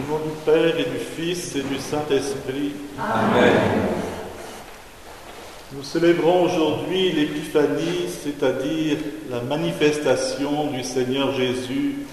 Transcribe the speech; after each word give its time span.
Au 0.00 0.12
nom 0.12 0.18
du 0.24 0.30
Père 0.46 0.78
et 0.78 0.84
du 0.84 0.98
Fils 0.98 1.56
et 1.56 1.62
du 1.62 1.76
Saint-Esprit. 1.78 2.72
Amen. 2.98 3.52
Nous 5.72 5.82
célébrons 5.82 6.44
aujourd'hui 6.44 7.12
l'Épiphanie, 7.12 8.08
c'est-à-dire 8.08 8.96
la 9.28 9.40
manifestation 9.40 10.68
du 10.68 10.82
Seigneur 10.84 11.34
Jésus 11.34 12.06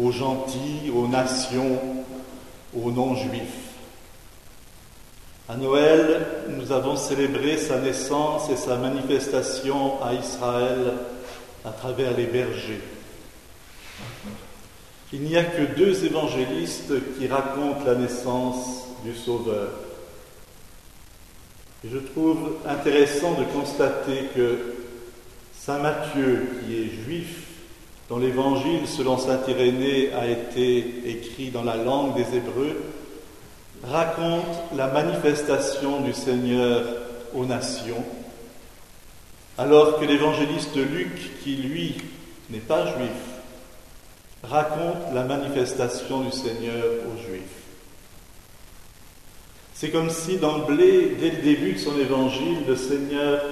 aux 0.00 0.12
gentils, 0.12 0.90
aux 0.94 1.08
nations, 1.08 1.78
aux 2.74 2.90
non-juifs. 2.90 3.74
À 5.48 5.56
Noël, 5.56 6.26
nous 6.48 6.72
avons 6.72 6.96
célébré 6.96 7.58
sa 7.58 7.78
naissance 7.78 8.48
et 8.50 8.56
sa 8.56 8.76
manifestation 8.76 10.02
à 10.02 10.14
Israël 10.14 10.94
à 11.64 11.70
travers 11.70 12.16
les 12.16 12.26
bergers. 12.26 12.80
Il 15.12 15.20
n'y 15.22 15.36
a 15.36 15.44
que 15.44 15.76
deux 15.76 16.04
évangélistes 16.04 16.92
qui 17.16 17.28
racontent 17.28 17.84
la 17.84 17.94
naissance 17.94 18.88
du 19.04 19.14
Sauveur. 19.14 19.68
Et 21.84 21.88
je 21.92 21.98
trouve 21.98 22.56
intéressant 22.66 23.34
de 23.34 23.44
constater 23.44 24.24
que 24.34 24.74
Saint 25.56 25.78
Matthieu, 25.78 26.48
qui 26.64 26.76
est 26.76 27.04
juif, 27.04 27.46
dont 28.08 28.18
l'évangile 28.18 28.86
selon 28.86 29.16
Saint 29.18 29.40
Irénée 29.46 30.12
a 30.12 30.26
été 30.26 31.02
écrit 31.06 31.50
dans 31.50 31.62
la 31.62 31.76
langue 31.76 32.16
des 32.16 32.36
Hébreux, 32.36 32.76
raconte 33.84 34.56
la 34.74 34.88
manifestation 34.88 36.00
du 36.00 36.12
Seigneur 36.12 36.82
aux 37.32 37.44
nations, 37.44 38.04
alors 39.56 40.00
que 40.00 40.04
l'évangéliste 40.04 40.76
Luc, 40.76 41.42
qui 41.44 41.56
lui 41.56 41.96
n'est 42.50 42.58
pas 42.58 42.86
juif, 42.86 43.35
raconte 44.42 45.12
la 45.14 45.24
manifestation 45.24 46.20
du 46.20 46.30
Seigneur 46.30 46.84
aux 47.06 47.20
Juifs. 47.28 47.42
C'est 49.74 49.90
comme 49.90 50.10
si 50.10 50.38
d'emblée, 50.38 51.16
dès 51.20 51.30
le 51.30 51.42
début 51.42 51.74
de 51.74 51.78
son 51.78 51.98
évangile, 51.98 52.58
le 52.66 52.76
Seigneur 52.76 53.42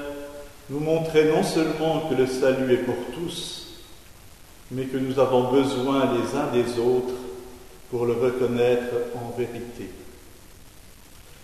nous 0.70 0.80
montrait 0.80 1.30
non 1.30 1.42
seulement 1.42 2.08
que 2.08 2.14
le 2.14 2.26
salut 2.26 2.72
est 2.72 2.78
pour 2.78 2.96
tous, 3.14 3.82
mais 4.70 4.84
que 4.84 4.96
nous 4.96 5.18
avons 5.18 5.50
besoin 5.50 6.10
les 6.14 6.38
uns 6.38 6.50
des 6.52 6.80
autres 6.80 7.14
pour 7.90 8.06
le 8.06 8.14
reconnaître 8.14 8.94
en 9.14 9.36
vérité. 9.36 9.90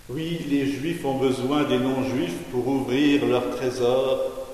Oui, 0.08 0.46
les 0.48 0.66
Juifs 0.66 1.04
ont 1.04 1.18
besoin 1.18 1.64
des 1.64 1.78
non-Juifs 1.78 2.38
pour 2.50 2.66
ouvrir 2.66 3.26
leur 3.26 3.50
trésor 3.50 4.48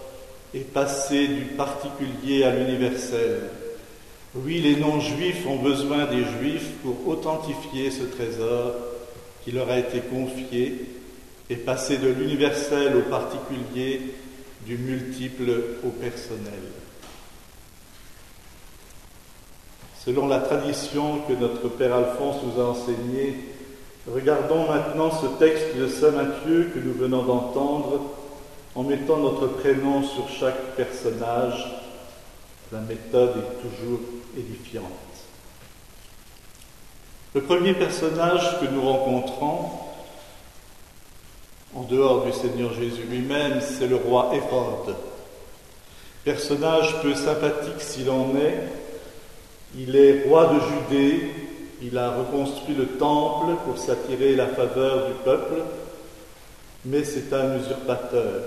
et 0.53 0.61
passer 0.61 1.29
du 1.29 1.43
particulier 1.43 2.45
à 2.45 2.55
l'universel. 2.55 3.43
Oui, 4.45 4.61
les 4.61 4.77
non-juifs 4.77 5.47
ont 5.47 5.57
besoin 5.57 6.05
des 6.07 6.25
juifs 6.25 6.73
pour 6.83 7.09
authentifier 7.09 7.91
ce 7.91 8.03
trésor 8.03 8.75
qui 9.43 9.53
leur 9.53 9.71
a 9.71 9.79
été 9.79 10.01
confié 10.01 10.85
et 11.49 11.57
passer 11.57 11.97
de 11.97 12.09
l'universel 12.09 12.97
au 12.97 13.09
particulier, 13.09 14.03
du 14.67 14.77
multiple 14.77 15.51
au 15.85 15.89
personnel. 15.89 16.61
Selon 20.05 20.29
la 20.29 20.41
tradition 20.41 21.21
que 21.27 21.33
notre 21.33 21.69
Père 21.69 21.95
Alphonse 21.95 22.37
nous 22.45 22.61
a 22.61 22.67
enseignée, 22.67 23.37
regardons 24.07 24.69
maintenant 24.69 25.11
ce 25.11 25.27
texte 25.39 25.77
de 25.77 25.89
Saint 25.89 26.11
Matthieu 26.11 26.71
que 26.75 26.81
nous 26.81 26.95
venons 26.95 27.23
d'entendre 27.23 28.01
en 28.75 28.83
mettant 28.83 29.17
notre 29.17 29.47
prénom 29.47 30.03
sur 30.03 30.29
chaque 30.29 30.77
personnage. 30.77 31.73
La 32.73 32.81
méthode 32.81 33.37
est 33.39 33.63
toujours 33.63 34.01
édifiante. 34.37 34.85
Le 37.35 37.43
premier 37.43 37.75
personnage 37.75 38.61
que 38.61 38.67
nous 38.67 38.83
rencontrons, 38.83 39.71
en 41.75 41.83
dehors 41.83 42.25
du 42.25 42.33
Seigneur 42.33 42.73
Jésus 42.73 43.03
lui-même, 43.03 43.61
c'est 43.61 43.87
le 43.87 43.97
roi 43.97 44.31
Hérode. 44.33 44.97
Personnage 46.25 47.03
peu 47.03 47.15
sympathique 47.15 47.81
s'il 47.81 48.11
en 48.11 48.35
est, 48.37 48.63
il 49.77 49.95
est 49.95 50.25
roi 50.27 50.47
de 50.47 50.61
Judée, 50.61 51.31
il 51.83 51.99
a 51.99 52.11
reconstruit 52.13 52.75
le 52.75 52.87
temple 52.87 53.53
pour 53.65 53.77
s'attirer 53.77 54.35
la 54.35 54.47
faveur 54.47 55.09
du 55.09 55.15
peuple, 55.23 55.63
mais 56.87 57.05
c'est 57.05 57.33
un 57.33 57.59
usurpateur. 57.59 58.45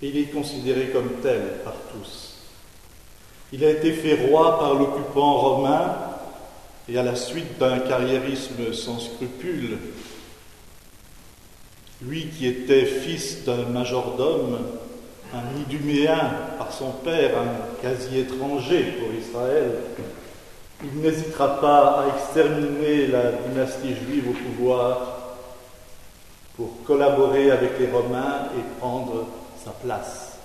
Il 0.00 0.16
est 0.16 0.30
considéré 0.30 0.90
comme 0.90 1.10
tel 1.22 1.60
par 1.64 1.74
tous. 1.92 2.33
Il 3.54 3.64
a 3.64 3.70
été 3.70 3.92
fait 3.92 4.26
roi 4.26 4.58
par 4.58 4.74
l'occupant 4.74 5.34
romain 5.34 5.94
et 6.88 6.98
à 6.98 7.04
la 7.04 7.14
suite 7.14 7.56
d'un 7.60 7.78
carriérisme 7.78 8.72
sans 8.72 8.98
scrupules. 8.98 9.78
Lui 12.02 12.26
qui 12.36 12.48
était 12.48 12.84
fils 12.84 13.44
d'un 13.44 13.66
majordome, 13.66 14.58
un 15.32 15.60
iduméen 15.60 16.32
par 16.58 16.72
son 16.72 16.90
père, 17.04 17.38
un 17.38 17.80
quasi-étranger 17.80 18.96
pour 18.98 19.14
Israël, 19.14 19.70
il 20.82 21.00
n'hésitera 21.00 21.60
pas 21.60 22.00
à 22.00 22.08
exterminer 22.08 23.06
la 23.06 23.30
dynastie 23.30 23.94
juive 24.04 24.30
au 24.30 24.32
pouvoir 24.32 25.36
pour 26.56 26.82
collaborer 26.84 27.52
avec 27.52 27.78
les 27.78 27.86
Romains 27.86 28.48
et 28.58 28.80
prendre 28.80 29.28
sa 29.64 29.70
place. 29.70 30.38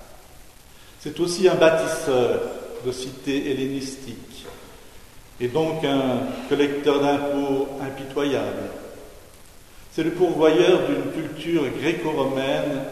C'est 0.99 1.19
aussi 1.19 1.49
un 1.49 1.55
bâtisseur 1.55 2.58
de 2.85 2.91
cité 2.91 3.51
hellénistique, 3.51 4.45
et 5.39 5.47
donc 5.47 5.83
un 5.83 6.21
collecteur 6.49 7.01
d'impôts 7.01 7.67
impitoyable. 7.81 8.69
C'est 9.91 10.03
le 10.03 10.11
pourvoyeur 10.11 10.81
d'une 10.87 11.11
culture 11.11 11.63
gréco-romaine 11.79 12.83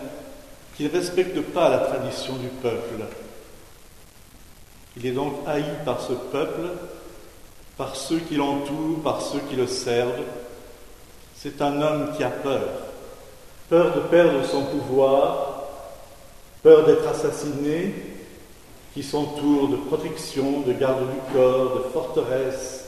qui 0.75 0.83
ne 0.83 0.89
respecte 0.89 1.39
pas 1.41 1.69
la 1.69 1.79
tradition 1.79 2.35
du 2.35 2.47
peuple. 2.47 3.03
Il 4.95 5.05
est 5.05 5.11
donc 5.11 5.33
haï 5.45 5.63
par 5.85 6.01
ce 6.01 6.13
peuple, 6.13 6.69
par 7.77 7.95
ceux 7.95 8.19
qui 8.19 8.35
l'entourent, 8.35 9.01
par 9.03 9.21
ceux 9.21 9.39
qui 9.49 9.55
le 9.55 9.67
servent. 9.67 10.23
C'est 11.35 11.61
un 11.61 11.81
homme 11.81 12.13
qui 12.17 12.23
a 12.23 12.29
peur, 12.29 12.67
peur 13.69 13.93
de 13.95 13.99
perdre 14.01 14.43
son 14.45 14.63
pouvoir, 14.63 15.63
peur 16.63 16.85
d'être 16.85 17.07
assassiné, 17.07 17.93
qui 18.97 19.03
s'entoure 19.03 19.67
de 19.67 19.75
protection, 19.75 20.61
de 20.61 20.73
garde 20.73 21.03
du 21.11 21.31
corps, 21.31 21.77
de 21.77 21.83
forteresse, 21.93 22.85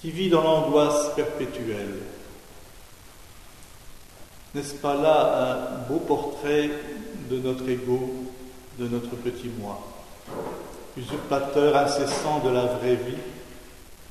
qui 0.00 0.10
vit 0.10 0.30
dans 0.30 0.42
l'angoisse 0.42 1.10
perpétuelle. 1.14 1.98
N'est-ce 4.54 4.76
pas 4.76 4.94
là 4.94 5.76
un 5.76 5.92
beau 5.92 5.98
portrait 5.98 6.70
de 7.30 7.36
notre 7.36 7.68
ego, 7.68 8.14
de 8.78 8.88
notre 8.88 9.10
petit 9.10 9.50
moi? 9.60 9.78
Usurpateur 10.96 11.76
incessant 11.76 12.38
de 12.38 12.48
la 12.48 12.64
vraie 12.64 12.96
vie, 12.96 13.20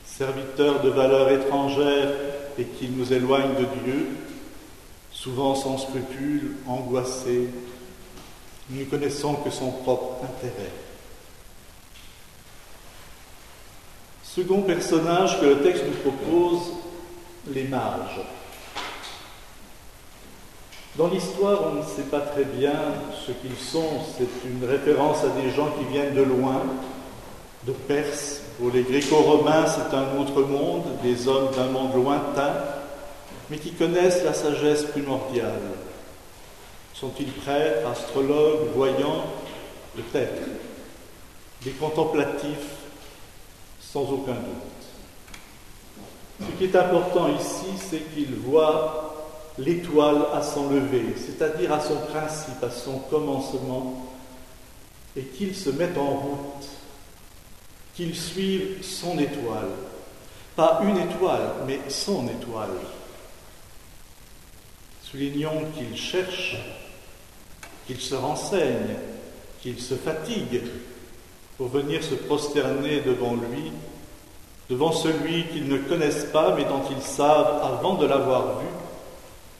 serviteur 0.05 0.83
de 0.83 0.89
valeurs 0.89 1.31
étrangères 1.31 2.11
et 2.59 2.65
qui 2.65 2.87
nous 2.87 3.11
éloigne 3.11 3.55
de 3.55 3.65
Dieu, 3.83 4.09
souvent 5.11 5.55
sans 5.55 5.79
scrupules, 5.79 6.57
angoissé, 6.67 7.49
ne 8.69 8.83
connaissant 8.85 9.33
que 9.33 9.49
son 9.49 9.71
propre 9.71 10.23
intérêt. 10.23 10.84
Second 14.35 14.63
personnage 14.63 15.39
que 15.39 15.45
le 15.45 15.59
texte 15.59 15.85
nous 15.85 16.11
propose, 16.11 16.73
les 17.53 17.63
mages. 17.63 18.19
Dans 20.97 21.07
l'histoire, 21.07 21.71
on 21.71 21.75
ne 21.75 21.83
sait 21.83 22.09
pas 22.11 22.19
très 22.19 22.43
bien 22.43 22.73
ce 23.25 23.31
qu'ils 23.31 23.55
sont. 23.55 24.01
C'est 24.17 24.49
une 24.49 24.67
référence 24.67 25.23
à 25.23 25.29
des 25.41 25.51
gens 25.51 25.69
qui 25.79 25.85
viennent 25.85 26.13
de 26.13 26.23
loin, 26.23 26.63
de 27.65 27.71
Perse. 27.71 28.41
Pour 28.59 28.71
les 28.71 28.83
gréco-romains, 28.83 29.67
c'est 29.67 29.95
un 29.95 30.19
autre 30.19 30.41
monde, 30.41 30.83
des 31.01 31.29
hommes 31.29 31.51
d'un 31.55 31.67
monde 31.67 31.95
lointain, 31.95 32.55
mais 33.49 33.57
qui 33.57 33.71
connaissent 33.71 34.25
la 34.25 34.33
sagesse 34.33 34.83
primordiale. 34.83 35.61
Sont-ils 36.93 37.31
prêtres, 37.31 37.87
astrologues, 37.87 38.67
voyants? 38.75 39.27
Peut-être. 39.95 40.43
Des 41.63 41.71
contemplatifs 41.71 42.84
sans 43.95 44.11
aucun 44.11 44.33
doute. 44.33 44.83
Ce 46.41 46.57
qui 46.57 46.65
est 46.65 46.75
important 46.75 47.29
ici, 47.29 47.67
c'est 47.77 48.13
qu'il 48.13 48.35
voit 48.35 49.45
l'étoile 49.57 50.25
à 50.33 50.43
son 50.43 50.69
lever, 50.69 51.15
c'est-à-dire 51.15 51.71
à 51.71 51.79
son 51.79 51.95
principe, 52.11 52.61
à 52.61 52.69
son 52.69 52.99
commencement, 53.09 54.05
et 55.15 55.21
qu'il 55.21 55.55
se 55.55 55.69
mette 55.69 55.97
en 55.97 56.09
route, 56.09 56.67
qu'il 57.95 58.13
suive 58.13 58.83
son 58.83 59.17
étoile. 59.17 59.71
Pas 60.57 60.81
une 60.83 60.97
étoile, 60.97 61.53
mais 61.65 61.79
son 61.87 62.27
étoile. 62.27 62.75
Soulignons 65.03 65.63
qu'il 65.77 65.95
cherche, 65.95 66.57
qu'il 67.87 68.01
se 68.01 68.15
renseigne, 68.15 68.97
qu'il 69.61 69.79
se 69.79 69.95
fatigue, 69.95 70.63
pour 71.57 71.67
venir 71.67 72.03
se 72.03 72.15
prosterner 72.15 73.01
devant 73.01 73.35
lui 73.35 73.71
devant 74.69 74.91
celui 74.91 75.45
qu'ils 75.47 75.67
ne 75.67 75.77
connaissent 75.77 76.25
pas, 76.25 76.55
mais 76.55 76.63
dont 76.63 76.81
ils 76.89 77.03
savent, 77.03 77.61
avant 77.63 77.95
de 77.95 78.05
l'avoir 78.05 78.59
vu, 78.59 78.67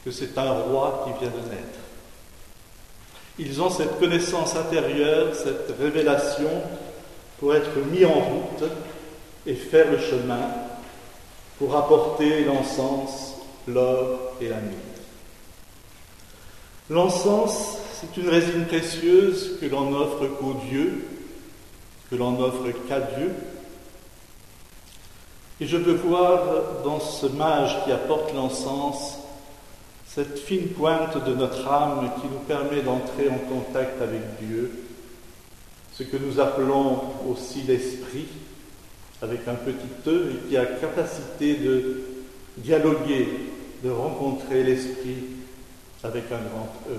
que 0.04 0.10
c'est 0.10 0.36
un 0.38 0.52
roi 0.52 1.04
qui 1.04 1.20
vient 1.20 1.32
de 1.32 1.48
naître. 1.48 1.78
Ils 3.38 3.60
ont 3.60 3.70
cette 3.70 3.98
connaissance 3.98 4.56
intérieure, 4.56 5.34
cette 5.34 5.74
révélation 5.78 6.50
pour 7.38 7.54
être 7.54 7.76
mis 7.92 8.04
en 8.04 8.14
route 8.14 8.64
et 9.46 9.54
faire 9.54 9.90
le 9.90 9.98
chemin 9.98 10.40
pour 11.58 11.76
apporter 11.76 12.44
l'encens, 12.44 13.34
l'or 13.68 14.32
et 14.40 14.48
la 14.48 14.56
myrrhe. 14.56 14.76
L'encens, 16.88 17.78
c'est 18.00 18.20
une 18.20 18.28
résine 18.28 18.66
précieuse 18.66 19.58
que 19.60 19.66
l'on 19.66 19.92
offre 19.94 20.26
qu'au 20.38 20.54
Dieu, 20.68 21.04
que 22.10 22.16
l'on 22.16 22.40
offre 22.40 22.70
qu'à 22.88 23.00
Dieu. 23.00 23.32
Et 25.60 25.66
je 25.66 25.76
veux 25.76 25.94
voir 25.94 26.82
dans 26.84 27.00
ce 27.00 27.26
mage 27.26 27.84
qui 27.84 27.92
apporte 27.92 28.34
l'encens 28.34 29.18
cette 30.06 30.38
fine 30.38 30.68
pointe 30.68 31.22
de 31.26 31.34
notre 31.34 31.68
âme 31.68 32.10
qui 32.20 32.26
nous 32.26 32.40
permet 32.40 32.80
d'entrer 32.80 33.28
en 33.28 33.36
contact 33.36 34.00
avec 34.00 34.22
Dieu, 34.40 34.70
ce 35.92 36.04
que 36.04 36.16
nous 36.16 36.40
appelons 36.40 37.00
aussi 37.28 37.62
l'esprit, 37.62 38.26
avec 39.20 39.46
un 39.48 39.54
petit 39.54 40.08
e, 40.08 40.30
et 40.30 40.48
qui 40.48 40.56
a 40.56 40.64
capacité 40.64 41.54
de 41.56 42.02
dialoguer, 42.56 43.28
de 43.84 43.90
rencontrer 43.90 44.62
l'esprit 44.62 45.24
avec 46.02 46.24
un 46.32 46.38
grand 46.38 46.72
E. 46.88 46.96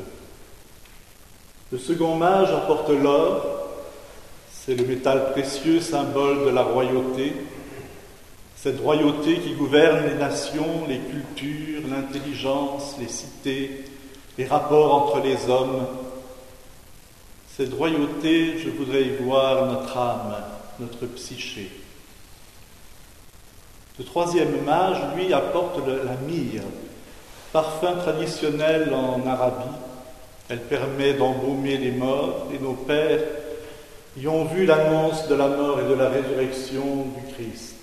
Le 1.72 1.78
second 1.78 2.16
mage 2.16 2.50
apporte 2.52 2.90
l'or, 2.90 3.57
c'est 4.68 4.76
le 4.76 4.86
métal 4.86 5.32
précieux, 5.32 5.80
symbole 5.80 6.44
de 6.44 6.50
la 6.50 6.64
royauté, 6.64 7.32
cette 8.58 8.82
royauté 8.82 9.38
qui 9.38 9.54
gouverne 9.54 10.06
les 10.06 10.16
nations, 10.16 10.86
les 10.90 10.98
cultures, 10.98 11.84
l'intelligence, 11.90 12.98
les 13.00 13.08
cités, 13.08 13.86
les 14.38 14.46
rapports 14.46 14.94
entre 14.94 15.26
les 15.26 15.50
hommes. 15.50 15.88
Cette 17.56 17.74
royauté, 17.76 18.58
je 18.58 18.70
voudrais 18.70 19.04
y 19.04 19.16
voir 19.16 19.68
notre 19.68 19.98
âme, 19.98 20.36
notre 20.82 21.06
psyché. 21.16 21.72
Le 23.98 24.04
troisième 24.04 24.66
mage, 24.66 24.98
lui, 25.16 25.32
apporte 25.32 25.80
la 25.88 26.18
myrrhe, 26.28 26.66
parfum 27.54 27.94
traditionnel 27.94 28.94
en 28.94 29.26
Arabie. 29.26 29.78
Elle 30.50 30.64
permet 30.64 31.14
d'embaumer 31.14 31.78
les 31.78 31.92
morts 31.92 32.48
et 32.54 32.60
nos 32.60 32.74
pères 32.74 33.22
y 34.20 34.28
ont 34.28 34.46
vu 34.46 34.66
l'annonce 34.66 35.28
de 35.28 35.36
la 35.36 35.48
mort 35.48 35.80
et 35.80 35.88
de 35.88 35.94
la 35.94 36.10
résurrection 36.10 37.06
du 37.16 37.34
Christ. 37.34 37.76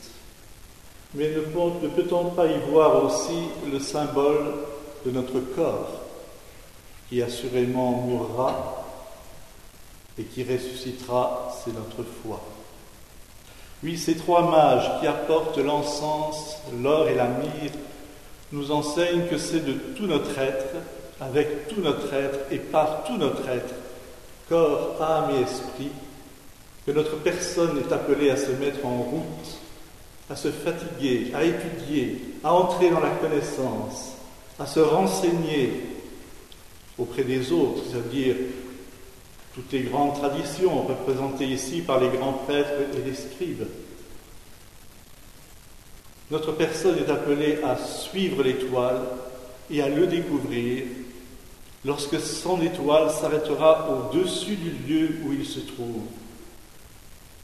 Mais 1.14 1.30
ne 1.30 1.88
peut-on 1.88 2.30
pas 2.30 2.46
y 2.46 2.58
voir 2.70 3.04
aussi 3.04 3.38
le 3.70 3.78
symbole 3.78 4.52
de 5.06 5.12
notre 5.12 5.38
corps 5.54 6.00
qui 7.08 7.22
assurément 7.22 7.92
mourra 7.92 8.84
et 10.18 10.24
qui 10.24 10.42
ressuscitera, 10.42 11.52
c'est 11.64 11.72
notre 11.72 12.08
foi. 12.22 12.40
Oui, 13.84 13.98
ces 13.98 14.16
trois 14.16 14.50
mages 14.50 15.00
qui 15.00 15.06
apportent 15.06 15.58
l'encens, 15.58 16.56
l'or 16.82 17.08
et 17.08 17.14
la 17.14 17.28
myrrhe 17.28 17.72
nous 18.50 18.70
enseignent 18.72 19.26
que 19.26 19.38
c'est 19.38 19.64
de 19.64 19.72
tout 19.72 20.06
notre 20.06 20.36
être, 20.38 20.74
avec 21.20 21.68
tout 21.68 21.80
notre 21.80 22.12
être 22.12 22.38
et 22.50 22.58
par 22.58 23.04
tout 23.04 23.16
notre 23.16 23.48
être, 23.48 23.74
corps, 24.48 24.96
âme 25.00 25.30
et 25.36 25.42
esprit, 25.42 25.90
que 26.86 26.92
notre 26.92 27.16
personne 27.16 27.78
est 27.78 27.92
appelée 27.92 28.30
à 28.30 28.36
se 28.36 28.50
mettre 28.52 28.84
en 28.84 28.98
route, 28.98 29.58
à 30.28 30.36
se 30.36 30.48
fatiguer, 30.48 31.32
à 31.34 31.44
étudier, 31.44 32.20
à 32.42 32.52
entrer 32.52 32.90
dans 32.90 33.00
la 33.00 33.10
connaissance, 33.10 34.12
à 34.58 34.66
se 34.66 34.80
renseigner 34.80 35.72
auprès 36.98 37.24
des 37.24 37.52
autres, 37.52 37.82
c'est-à-dire 37.90 38.36
toutes 39.54 39.72
les 39.72 39.82
grandes 39.82 40.14
traditions 40.14 40.82
représentées 40.82 41.46
ici 41.46 41.80
par 41.80 42.00
les 42.00 42.08
grands 42.08 42.32
prêtres 42.32 42.70
et 42.96 43.08
les 43.08 43.14
scribes. 43.14 43.66
Notre 46.30 46.52
personne 46.52 46.98
est 46.98 47.10
appelée 47.10 47.58
à 47.62 47.76
suivre 47.76 48.42
l'étoile 48.42 49.02
et 49.70 49.82
à 49.82 49.88
le 49.88 50.06
découvrir 50.06 50.84
lorsque 51.84 52.18
son 52.18 52.60
étoile 52.62 53.10
s'arrêtera 53.10 53.88
au-dessus 53.90 54.56
du 54.56 54.70
lieu 54.70 55.08
où 55.24 55.32
il 55.32 55.44
se 55.44 55.60
trouve. 55.60 56.02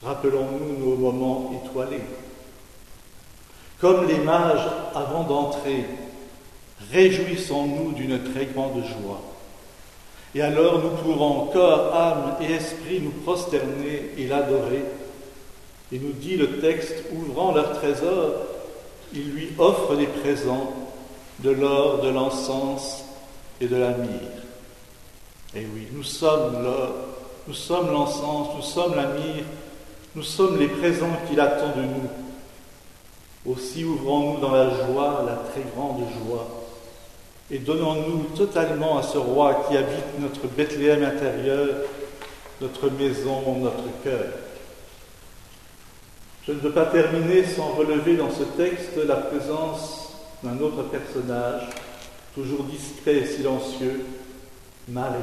Rappelons-nous 0.03 0.79
nos 0.79 0.97
moments 0.97 1.53
étoilés. 1.63 2.03
Comme 3.81 4.07
les 4.07 4.19
mages 4.19 4.69
avant 4.95 5.25
d'entrer, 5.25 5.85
réjouissons-nous 6.93 7.93
d'une 7.93 8.23
très 8.33 8.47
grande 8.47 8.83
joie. 8.85 9.21
Et 10.35 10.43
alors 10.43 10.79
nous 10.79 10.91
pourrons, 10.91 11.47
corps, 11.47 11.95
âme 11.95 12.37
et 12.41 12.53
esprit, 12.53 13.01
nous 13.01 13.11
prosterner 13.11 14.13
et 14.17 14.27
l'adorer. 14.27 14.85
Et 15.93 15.99
nous 15.99 16.13
dit 16.13 16.37
le 16.37 16.61
texte, 16.61 16.95
ouvrant 17.13 17.53
leur 17.53 17.79
trésor, 17.79 18.35
il 19.13 19.33
lui 19.33 19.49
offre 19.59 19.97
des 19.97 20.07
présents, 20.07 20.73
de 21.41 21.51
l'or, 21.51 22.01
de 22.03 22.11
l'encens 22.11 23.05
et 23.61 23.67
de 23.67 23.77
la 23.77 23.91
myrrhe. 23.91 24.41
Et 25.55 25.67
oui, 25.75 25.89
nous 25.93 26.05
sommes 26.05 26.63
l'or, 26.63 26.93
nous 27.49 27.55
sommes 27.55 27.91
l'encens, 27.91 28.49
nous 28.57 28.63
sommes 28.63 28.95
la 28.95 29.07
myrrhe, 29.07 29.45
nous 30.15 30.23
sommes 30.23 30.59
les 30.59 30.69
présents 30.69 31.17
qu'il 31.29 31.41
attend 31.41 31.77
de 31.77 31.83
nous. 31.83 33.53
Aussi 33.53 33.85
ouvrons-nous 33.85 34.41
dans 34.41 34.53
la 34.53 34.71
joie, 34.71 35.25
la 35.27 35.37
très 35.51 35.63
grande 35.75 36.01
joie, 36.27 36.47
et 37.51 37.59
donnons-nous 37.59 38.37
totalement 38.37 38.99
à 38.99 39.03
ce 39.03 39.19
roi 39.19 39.67
qui 39.69 39.77
habite 39.77 40.21
notre 40.21 40.47
Bethléem 40.47 41.03
intérieur, 41.03 41.69
notre 42.61 42.91
maison, 42.91 43.57
notre 43.59 44.03
cœur. 44.05 44.27
Je 46.47 46.53
ne 46.53 46.59
veux 46.59 46.73
pas 46.73 46.87
terminer 46.87 47.45
sans 47.45 47.73
relever 47.75 48.17
dans 48.17 48.31
ce 48.31 48.43
texte 48.43 48.97
la 48.97 49.17
présence 49.17 50.13
d'un 50.43 50.59
autre 50.61 50.83
personnage, 50.85 51.63
toujours 52.35 52.65
discret 52.65 53.17
et 53.17 53.27
silencieux, 53.27 54.05
Marie. 54.89 55.19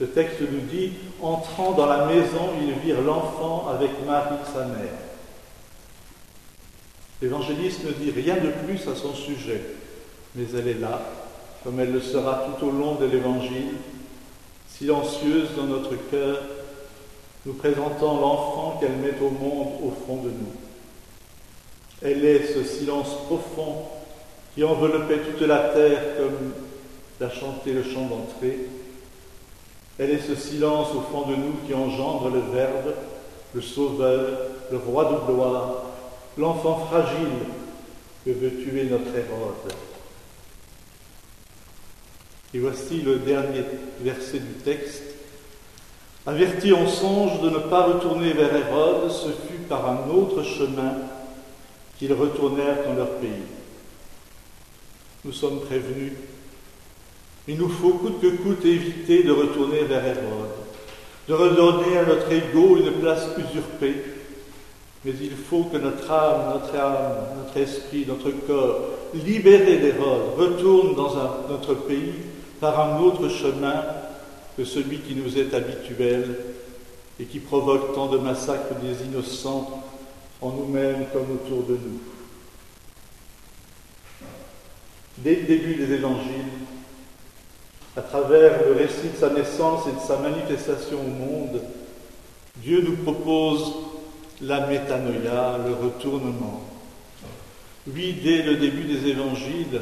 Le 0.00 0.08
texte 0.08 0.40
nous 0.40 0.60
dit, 0.60 0.92
entrant 1.20 1.72
dans 1.72 1.86
la 1.86 2.06
maison, 2.06 2.50
ils 2.60 2.72
virent 2.84 3.02
l'enfant 3.02 3.68
avec 3.68 3.90
Marie, 4.06 4.36
sa 4.52 4.64
mère. 4.64 4.98
L'évangéliste 7.20 7.84
ne 7.84 7.92
dit 7.92 8.10
rien 8.10 8.36
de 8.36 8.50
plus 8.64 8.88
à 8.88 8.96
son 8.96 9.14
sujet 9.14 9.60
mais 10.34 10.44
elle 10.56 10.68
est 10.68 10.80
là, 10.80 11.00
comme 11.62 11.78
elle 11.80 11.92
le 11.92 12.00
sera 12.00 12.46
tout 12.46 12.66
au 12.66 12.70
long 12.70 12.94
de 12.94 13.06
l'Évangile, 13.06 13.74
silencieuse 14.68 15.50
dans 15.56 15.64
notre 15.64 15.94
cœur, 16.10 16.40
nous 17.44 17.54
présentant 17.54 18.20
l'enfant 18.20 18.78
qu'elle 18.80 18.96
met 18.96 19.14
au 19.20 19.30
monde 19.30 19.74
au 19.82 19.90
fond 20.06 20.22
de 20.22 20.30
nous. 20.30 20.52
Elle 22.02 22.24
est 22.24 22.54
ce 22.54 22.64
silence 22.64 23.14
profond 23.26 23.82
qui 24.54 24.64
enveloppait 24.64 25.18
toute 25.18 25.42
la 25.42 25.70
terre 25.70 26.16
comme 26.16 26.52
l'a 27.20 27.30
chanté 27.30 27.72
le 27.72 27.82
chant 27.82 28.06
d'entrée. 28.06 28.58
Elle 29.98 30.10
est 30.10 30.26
ce 30.26 30.34
silence 30.34 30.88
au 30.94 31.00
fond 31.00 31.28
de 31.30 31.36
nous 31.36 31.54
qui 31.66 31.74
engendre 31.74 32.30
le 32.30 32.40
Verbe, 32.40 32.94
le 33.54 33.60
Sauveur, 33.60 34.38
le 34.70 34.78
Roi 34.78 35.04
de 35.04 35.32
gloire, 35.32 35.82
l'enfant 36.38 36.86
fragile 36.86 37.46
que 38.24 38.30
veut 38.30 38.62
tuer 38.62 38.84
notre 38.84 39.14
Hérode. 39.16 39.72
Et 42.54 42.58
voici 42.58 43.00
le 43.02 43.16
dernier 43.18 43.64
verset 44.00 44.38
du 44.38 44.54
texte. 44.64 45.02
Avertis 46.26 46.72
en 46.72 46.86
songe 46.86 47.40
de 47.42 47.50
ne 47.50 47.58
pas 47.58 47.84
retourner 47.84 48.32
vers 48.32 48.54
Hérode, 48.54 49.10
ce 49.10 49.28
fut 49.28 49.62
par 49.68 49.88
un 49.88 50.10
autre 50.10 50.42
chemin 50.42 50.94
qu'ils 51.98 52.12
retournèrent 52.12 52.84
dans 52.86 52.94
leur 52.94 53.10
pays. 53.16 53.30
Nous 55.24 55.32
sommes 55.32 55.60
prévenus. 55.60 56.12
Il 57.48 57.58
nous 57.58 57.68
faut 57.68 57.94
coûte 57.94 58.20
que 58.20 58.28
coûte 58.28 58.64
éviter 58.64 59.24
de 59.24 59.32
retourner 59.32 59.82
vers 59.84 60.06
Hérode, 60.06 60.50
de 61.28 61.34
redonner 61.34 61.98
à 61.98 62.06
notre 62.06 62.30
ego 62.30 62.76
une 62.76 62.92
place 63.00 63.26
usurpée. 63.36 63.96
Mais 65.04 65.12
il 65.20 65.32
faut 65.32 65.64
que 65.64 65.78
notre 65.78 66.08
âme, 66.10 66.54
notre 66.54 66.76
âme, 66.76 67.16
notre 67.38 67.56
esprit, 67.56 68.06
notre 68.06 68.30
corps, 68.46 68.90
libérés 69.14 69.78
d'Hérode, 69.78 70.34
retourne 70.38 70.94
dans 70.94 71.12
notre 71.48 71.74
pays 71.74 72.14
par 72.60 72.78
un 72.78 73.00
autre 73.00 73.28
chemin 73.28 73.82
que 74.56 74.64
celui 74.64 74.98
qui 74.98 75.16
nous 75.16 75.36
est 75.36 75.52
habituel 75.54 76.36
et 77.18 77.24
qui 77.24 77.40
provoque 77.40 77.94
tant 77.94 78.06
de 78.06 78.18
massacres 78.18 78.74
des 78.80 79.04
innocents 79.04 79.82
en 80.40 80.50
nous-mêmes 80.50 81.06
comme 81.12 81.32
autour 81.32 81.64
de 81.64 81.74
nous. 81.74 82.00
Dès 85.18 85.36
le 85.36 85.42
début 85.42 85.74
des 85.74 85.92
évangiles, 85.92 86.61
à 87.96 88.00
travers 88.00 88.66
le 88.66 88.72
récit 88.72 89.10
de 89.14 89.18
sa 89.18 89.30
naissance 89.30 89.86
et 89.86 89.92
de 89.92 90.06
sa 90.06 90.16
manifestation 90.16 90.98
au 90.98 91.08
monde, 91.08 91.60
Dieu 92.56 92.82
nous 92.82 92.96
propose 92.96 93.72
la 94.40 94.66
métanoïa, 94.66 95.58
le 95.66 95.74
retournement. 95.74 96.62
Oui, 97.86 98.16
dès 98.22 98.42
le 98.42 98.56
début 98.56 98.84
des 98.84 99.08
évangiles, 99.08 99.80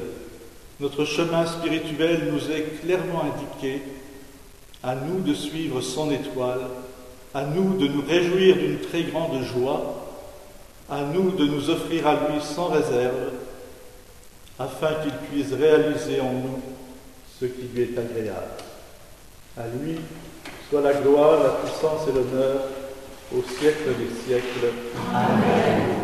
notre 0.80 1.04
chemin 1.04 1.46
spirituel 1.46 2.32
nous 2.32 2.50
est 2.50 2.80
clairement 2.82 3.22
indiqué, 3.24 3.82
à 4.82 4.94
nous 4.94 5.20
de 5.20 5.34
suivre 5.34 5.80
son 5.80 6.10
étoile, 6.10 6.62
à 7.34 7.44
nous 7.44 7.76
de 7.76 7.86
nous 7.86 8.02
réjouir 8.06 8.56
d'une 8.56 8.78
très 8.78 9.02
grande 9.04 9.42
joie, 9.42 10.08
à 10.90 11.02
nous 11.02 11.30
de 11.30 11.44
nous 11.44 11.70
offrir 11.70 12.06
à 12.06 12.14
lui 12.14 12.40
sans 12.40 12.68
réserve, 12.68 13.30
afin 14.58 14.94
qu'il 15.02 15.12
puisse 15.30 15.52
réaliser 15.52 16.20
en 16.20 16.32
nous 16.32 16.69
ce 17.40 17.46
qui 17.46 17.68
lui 17.74 17.82
est 17.82 17.98
agréable. 17.98 18.60
À 19.56 19.62
lui 19.66 19.96
soit 20.68 20.82
la 20.82 20.94
gloire, 20.94 21.42
la 21.42 21.50
puissance 21.50 22.06
et 22.08 22.12
l'honneur 22.12 22.60
au 23.34 23.42
siècle 23.42 23.90
des 23.98 24.22
siècles. 24.24 24.72
Amen. 25.14 25.99